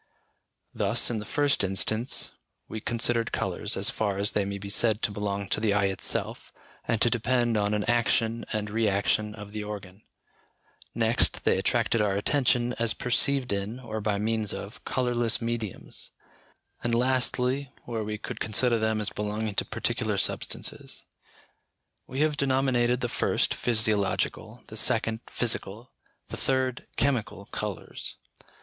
Thus, 0.73 1.11
in 1.11 1.19
the 1.19 1.25
first 1.27 1.63
instance, 1.63 2.31
we 2.67 2.79
considered 2.81 3.31
colours, 3.31 3.77
as 3.77 3.91
far 3.91 4.17
as 4.17 4.31
they 4.31 4.45
may 4.45 4.57
be 4.57 4.67
said 4.67 5.03
to 5.03 5.11
belong 5.11 5.47
to 5.49 5.59
the 5.59 5.75
eye 5.75 5.85
itself, 5.93 6.51
and 6.87 6.99
to 7.03 7.09
depend 7.11 7.55
on 7.55 7.75
an 7.75 7.83
action 7.83 8.43
and 8.51 8.71
re 8.71 8.87
action 8.89 9.35
of 9.35 9.51
the 9.51 9.63
organ; 9.63 10.01
next, 10.95 11.43
they 11.45 11.59
attracted 11.59 12.01
our 12.01 12.15
attention 12.15 12.73
as 12.79 12.95
perceived 12.95 13.53
in, 13.53 13.79
or 13.79 14.01
by 14.01 14.17
means 14.17 14.53
of, 14.55 14.83
colourless 14.85 15.39
mediums; 15.39 16.09
and 16.83 16.95
lastly, 16.95 17.71
where 17.85 18.03
we 18.03 18.17
could 18.17 18.39
consider 18.39 18.79
them 18.79 18.99
as 19.01 19.11
belonging 19.11 19.53
to 19.53 19.65
particular 19.65 20.17
substances. 20.17 21.03
We 22.07 22.21
have 22.21 22.37
denominated 22.37 23.01
the 23.01 23.07
first, 23.07 23.53
physiological, 23.53 24.63
the 24.65 24.77
second, 24.77 25.19
physical, 25.27 25.91
the 26.29 26.37
third, 26.37 26.87
chemical 26.95 27.45
colours. 27.51 28.15